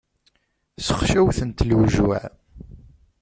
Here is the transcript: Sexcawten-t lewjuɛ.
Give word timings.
Sexcawten-t 0.85 1.65
lewjuɛ. 1.69 2.21